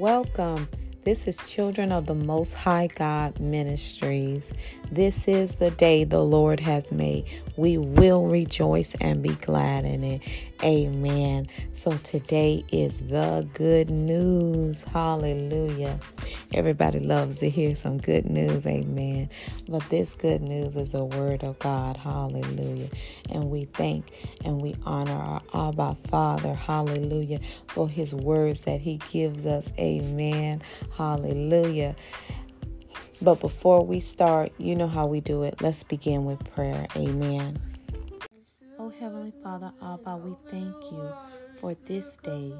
[0.00, 0.68] Welcome.
[1.04, 4.52] This is Children of the Most High God Ministries.
[4.90, 7.26] This is the day the Lord has made.
[7.56, 10.22] We will rejoice and be glad in it.
[10.62, 11.48] Amen.
[11.72, 14.84] So today is the good news.
[14.84, 15.98] Hallelujah.
[16.52, 18.66] Everybody loves to hear some good news.
[18.66, 19.28] Amen.
[19.68, 21.96] But this good news is the word of God.
[21.96, 22.88] Hallelujah.
[23.30, 24.10] And we thank
[24.44, 26.54] and we honor our Abba Father.
[26.54, 27.40] Hallelujah.
[27.68, 29.72] For his words that he gives us.
[29.78, 30.62] Amen.
[30.96, 31.96] Hallelujah.
[33.20, 35.60] But before we start, you know how we do it.
[35.60, 36.86] Let's begin with prayer.
[36.96, 37.58] Amen.
[39.24, 41.10] Heavenly Father, Abba, we thank you
[41.58, 42.52] for this day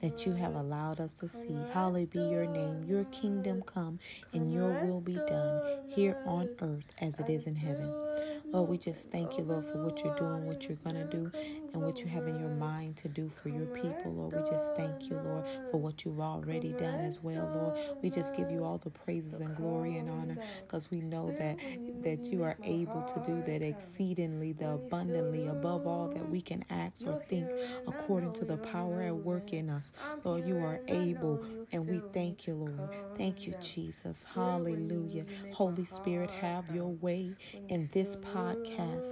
[0.00, 1.56] that you have allowed us to see.
[1.72, 2.84] Hallowed be your name.
[2.86, 3.98] Your kingdom come
[4.32, 7.92] and your will be done here on earth as it is in heaven.
[8.54, 11.32] Lord, we just thank you, Lord, for what you're doing, what you're going to do,
[11.72, 14.12] and what you have in your mind to do for your people.
[14.12, 17.78] Lord, we just thank you, Lord, for what you've already done as well, Lord.
[18.02, 21.58] We just give you all the praises and glory and honor because we know that
[22.02, 26.64] that you are able to do that exceedingly, the abundantly, above all that we can
[26.70, 27.50] ask or think,
[27.88, 29.92] according to the power at work in us.
[30.24, 32.90] Lord, you are able, and we thank you, Lord.
[33.16, 34.24] Thank you, Jesus.
[34.34, 35.24] Hallelujah.
[35.52, 37.36] Holy Spirit, have your way
[37.68, 38.43] in this podcast.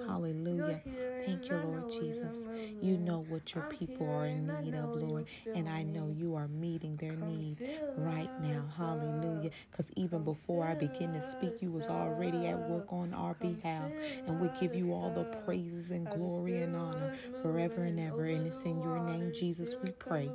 [0.07, 0.81] Hallelujah.
[1.27, 2.47] Thank you, Lord Jesus.
[2.81, 6.49] You know what your people are in need of, Lord, and I know you are
[6.49, 7.63] meeting their needs
[7.97, 8.63] right now.
[8.77, 9.51] Hallelujah.
[9.71, 13.91] Because even before I begin to speak, you was already at work on our behalf,
[14.27, 18.25] and we give you all the praises and glory and honor forever and ever.
[18.27, 20.31] And it's in your name, Jesus, we pray.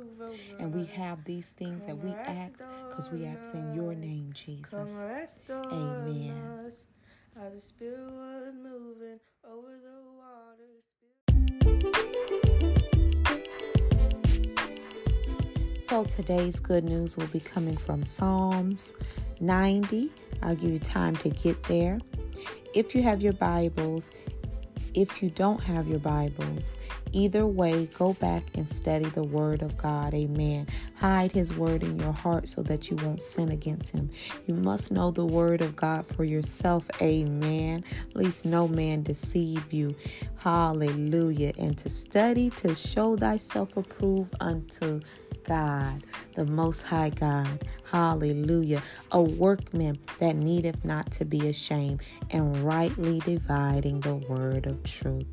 [0.58, 4.90] And we have these things that we ask because we ask in your name, Jesus.
[5.70, 6.70] Amen.
[7.54, 10.84] The spirit was moving over the waters.
[15.88, 18.92] So today's good news will be coming from Psalms
[19.40, 20.10] 90.
[20.42, 21.98] I'll give you time to get there.
[22.74, 24.10] If you have your Bibles,
[24.94, 26.76] if you don't have your Bibles.
[27.12, 30.14] Either way, go back and study the Word of God.
[30.14, 30.66] Amen.
[30.96, 34.10] Hide His Word in your heart so that you won't sin against Him.
[34.46, 36.88] You must know the Word of God for yourself.
[37.00, 37.84] Amen.
[38.14, 39.94] Least no man deceive you.
[40.36, 41.52] Hallelujah.
[41.58, 45.00] And to study to show thyself approved unto
[45.44, 46.02] God,
[46.34, 47.64] the Most High God.
[47.90, 48.82] Hallelujah.
[49.12, 55.26] A workman that needeth not to be ashamed and rightly dividing the word of truth.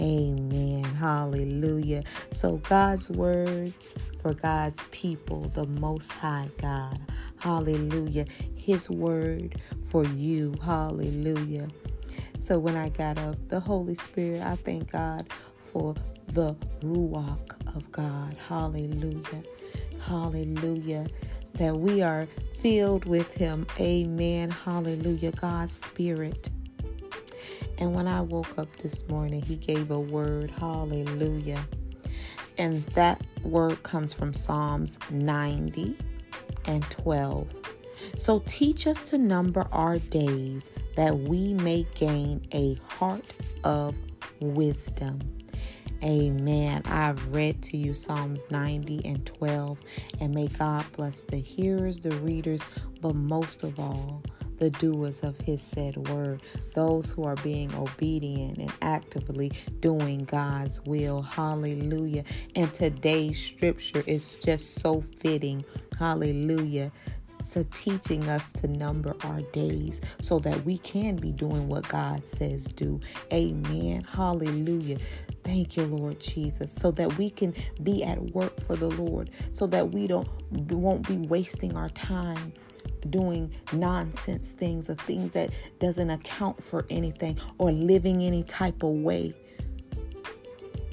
[0.00, 0.84] Amen.
[0.84, 2.02] Hallelujah.
[2.30, 6.98] So, God's words for God's people, the Most High God.
[7.38, 8.26] Hallelujah.
[8.54, 10.54] His word for you.
[10.62, 11.68] Hallelujah.
[12.38, 15.94] So, when I got up, the Holy Spirit, I thank God for
[16.28, 18.36] the Ruach of God.
[18.48, 19.42] Hallelujah.
[20.02, 21.06] Hallelujah.
[21.54, 22.28] That we are
[22.58, 23.66] filled with Him.
[23.80, 24.50] Amen.
[24.50, 25.32] Hallelujah.
[25.32, 26.50] God's Spirit.
[27.78, 30.50] And when I woke up this morning, He gave a word.
[30.50, 31.66] Hallelujah.
[32.58, 35.96] And that word comes from Psalms 90
[36.66, 37.48] and 12.
[38.18, 43.94] So teach us to number our days that we may gain a heart of
[44.40, 45.20] wisdom.
[46.02, 46.82] Amen.
[46.84, 49.80] I've read to you Psalms 90 and 12,
[50.20, 52.62] and may God bless the hearers, the readers,
[53.00, 54.22] but most of all,
[54.58, 56.42] the doers of his said word,
[56.74, 61.22] those who are being obedient and actively doing God's will.
[61.22, 62.24] Hallelujah.
[62.54, 65.64] And today's scripture is just so fitting.
[65.98, 66.92] Hallelujah
[67.52, 72.26] to teaching us to number our days so that we can be doing what God
[72.26, 73.00] says do.
[73.32, 74.02] Amen.
[74.02, 74.98] Hallelujah.
[75.44, 79.66] Thank you, Lord Jesus, so that we can be at work for the Lord, so
[79.68, 80.28] that we don't
[80.70, 82.52] won't be wasting our time
[83.10, 88.90] doing nonsense things or things that doesn't account for anything or living any type of
[88.90, 89.34] way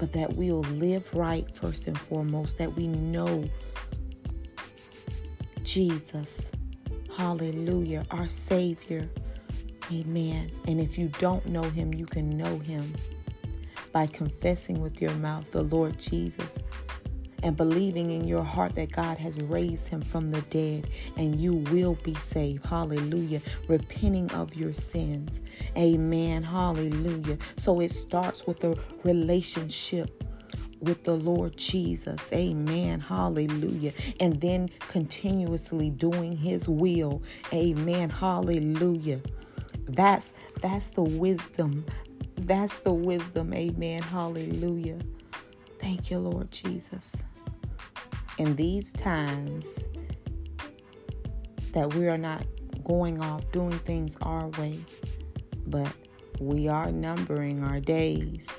[0.04, 3.50] but that we'll live right first and foremost that we know
[5.64, 6.52] Jesus.
[7.16, 8.06] Hallelujah.
[8.12, 9.10] Our Savior.
[9.92, 10.52] Amen.
[10.68, 12.94] And if you don't know him, you can know him
[13.92, 16.58] by confessing with your mouth the Lord Jesus
[17.44, 21.56] and believing in your heart that God has raised him from the dead and you
[21.56, 22.66] will be saved.
[22.66, 23.42] Hallelujah.
[23.68, 25.42] Repenting of your sins.
[25.78, 26.42] Amen.
[26.42, 27.38] Hallelujah.
[27.58, 30.24] So it starts with a relationship
[30.80, 32.32] with the Lord Jesus.
[32.34, 33.00] Amen.
[33.00, 33.94] Hallelujah.
[34.20, 37.22] And then continuously doing his will.
[37.54, 38.10] Amen.
[38.10, 39.22] Hallelujah.
[39.86, 41.86] That's that's the wisdom.
[42.38, 43.54] That's the wisdom.
[43.54, 44.02] Amen.
[44.02, 45.00] Hallelujah.
[45.80, 47.24] Thank you, Lord Jesus.
[48.40, 49.68] In these times,
[51.74, 52.46] that we are not
[52.84, 54.80] going off doing things our way,
[55.68, 55.92] but
[56.40, 58.50] we are numbering our days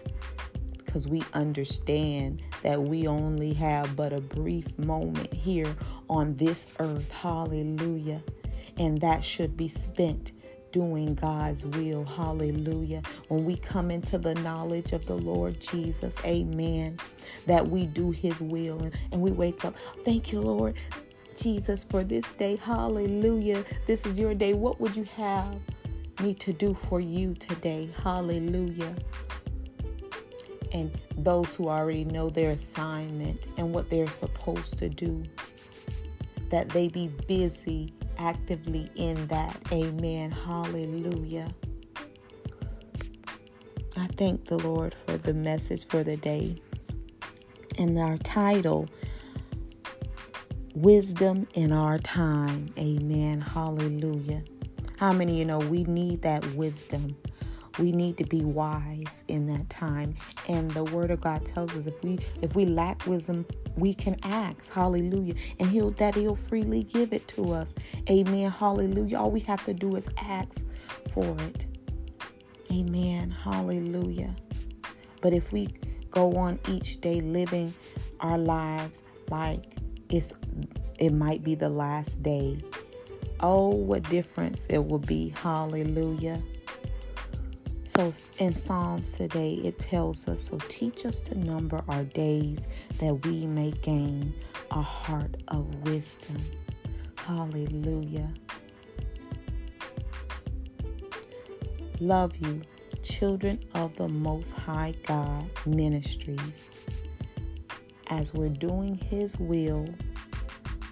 [0.78, 5.74] because we understand that we only have but a brief moment here
[6.08, 7.10] on this earth.
[7.10, 8.22] Hallelujah.
[8.76, 10.32] And that should be spent
[10.74, 12.04] doing God's will.
[12.04, 13.00] Hallelujah.
[13.28, 16.98] When we come into the knowledge of the Lord Jesus, amen,
[17.46, 19.76] that we do his will and, we wake up.
[20.04, 20.74] Thank you, Lord
[21.40, 22.56] Jesus, for this day.
[22.56, 23.64] Hallelujah.
[23.86, 24.52] This is your day.
[24.52, 25.60] What would you have
[26.20, 27.88] me to do for you today?
[28.02, 28.96] Hallelujah.
[30.72, 35.22] And those who already know their assignment and what they're supposed to do,
[36.50, 39.56] that they be busy actively in that.
[39.72, 40.30] Amen.
[40.30, 41.52] Hallelujah.
[43.96, 46.56] I thank the Lord for the message for the day.
[47.78, 48.88] And our title,
[50.74, 52.72] Wisdom in Our Time.
[52.78, 53.40] Amen.
[53.40, 54.42] Hallelujah.
[54.98, 57.16] How many you know we need that wisdom?
[57.78, 60.14] We need to be wise in that time.
[60.48, 64.16] And the word of God tells us if we if we lack wisdom, we can
[64.22, 64.72] ask.
[64.72, 65.34] Hallelujah.
[65.58, 67.74] And he'll that he'll freely give it to us.
[68.08, 68.50] Amen.
[68.50, 69.18] Hallelujah.
[69.18, 70.64] All we have to do is ask
[71.10, 71.66] for it.
[72.72, 73.30] Amen.
[73.30, 74.34] Hallelujah.
[75.20, 75.68] But if we
[76.10, 77.74] go on each day living
[78.20, 79.64] our lives like
[80.10, 80.32] it's
[80.98, 82.62] it might be the last day.
[83.40, 85.30] Oh, what difference it will be.
[85.30, 86.40] Hallelujah.
[87.96, 92.66] So in Psalms today, it tells us, So teach us to number our days
[92.98, 94.34] that we may gain
[94.72, 96.38] a heart of wisdom.
[97.14, 98.34] Hallelujah.
[102.00, 102.62] Love you,
[103.04, 106.70] children of the Most High God Ministries.
[108.08, 109.88] As we're doing His will,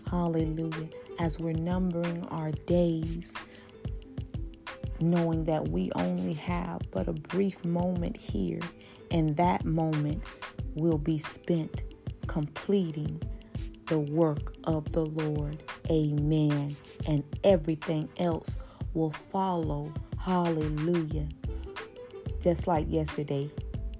[0.09, 0.89] hallelujah,
[1.19, 3.33] as we're numbering our days
[5.03, 8.61] knowing that we only have but a brief moment here,
[9.11, 10.23] and that moment
[10.75, 11.85] will be spent
[12.27, 13.21] completing
[13.87, 15.63] the work of the Lord.
[15.91, 16.77] Amen.
[17.07, 18.57] And everything else
[18.95, 19.93] will follow.
[20.19, 21.29] Hallelujah.
[22.41, 23.51] Just like yesterday,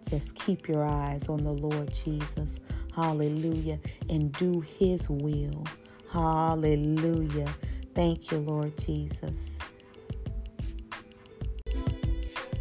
[0.09, 2.61] just keep your eyes on the Lord Jesus.
[2.95, 3.79] Hallelujah.
[4.09, 5.65] And do his will.
[6.11, 7.55] Hallelujah.
[7.95, 9.51] Thank you, Lord Jesus.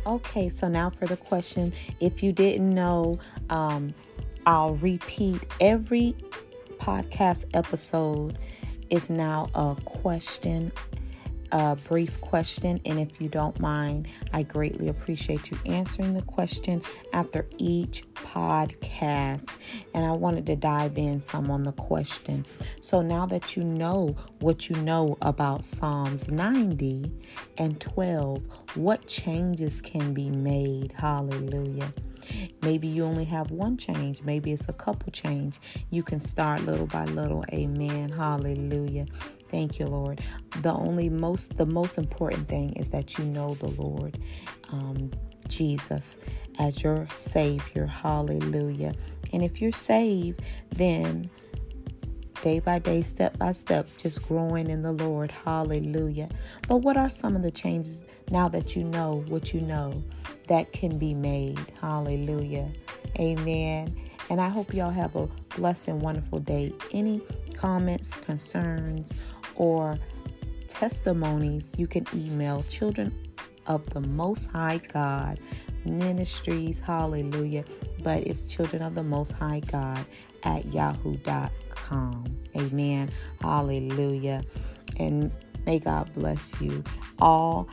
[0.05, 1.73] Okay, so now for the question.
[1.99, 3.19] If you didn't know,
[3.49, 3.93] um,
[4.45, 6.15] I'll repeat every
[6.79, 8.39] podcast episode
[8.89, 10.71] is now a question
[11.51, 12.79] a brief question.
[12.85, 16.81] And if you don't mind, I greatly appreciate you answering the question
[17.13, 19.47] after each podcast.
[19.93, 22.45] And I wanted to dive in some on the question.
[22.81, 27.11] So now that you know what you know about Psalms 90
[27.57, 30.93] and 12, what changes can be made?
[30.93, 31.93] Hallelujah.
[32.61, 34.21] Maybe you only have one change.
[34.21, 35.59] Maybe it's a couple change.
[35.89, 37.43] You can start little by little.
[37.51, 38.09] Amen.
[38.09, 39.05] Hallelujah.
[39.51, 40.21] Thank you, Lord.
[40.61, 44.17] The only most the most important thing is that you know the Lord
[44.71, 45.11] um,
[45.49, 46.17] Jesus
[46.57, 47.85] as your Savior.
[47.85, 48.93] Hallelujah.
[49.33, 51.29] And if you're saved, then
[52.41, 55.31] day by day, step by step, just growing in the Lord.
[55.31, 56.29] Hallelujah.
[56.69, 60.01] But what are some of the changes now that you know what you know
[60.47, 61.59] that can be made?
[61.81, 62.69] Hallelujah.
[63.19, 63.95] Amen.
[64.29, 66.71] And I hope y'all have a blessed and wonderful day.
[66.93, 67.21] Any
[67.53, 69.15] comments, concerns,
[69.55, 69.99] or
[70.67, 73.13] testimonies, you can email children
[73.67, 75.39] of the Most High God
[75.85, 77.65] Ministries, hallelujah.
[78.03, 80.05] But it's children of the Most High God
[80.43, 82.37] at yahoo.com.
[82.55, 83.09] Amen.
[83.41, 84.43] Hallelujah.
[84.97, 85.31] And
[85.65, 86.83] may God bless you
[87.19, 87.67] all.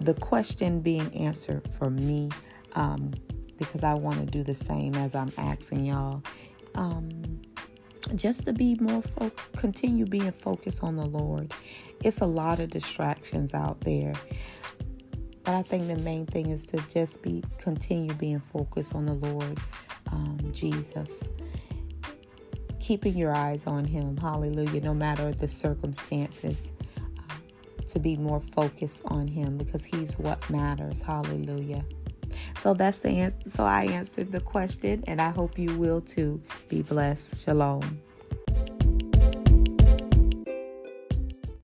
[0.00, 2.30] The question being answered for me,
[2.74, 3.12] um,
[3.56, 6.22] because I want to do the same as I'm asking y'all.
[6.74, 7.40] Um,
[8.14, 11.52] just to be more fo- continue being focused on the Lord.
[12.02, 14.14] It's a lot of distractions out there.
[15.44, 19.14] But I think the main thing is to just be continue being focused on the
[19.14, 19.58] Lord
[20.10, 21.28] um, Jesus.
[22.80, 24.16] Keeping your eyes on him.
[24.16, 24.80] Hallelujah.
[24.80, 26.72] No matter the circumstances.
[27.18, 27.34] Uh,
[27.88, 31.02] to be more focused on him because he's what matters.
[31.02, 31.84] Hallelujah.
[32.64, 33.50] So that's the answer.
[33.50, 36.40] So I answered the question, and I hope you will too.
[36.70, 37.44] Be blessed.
[37.44, 38.00] Shalom.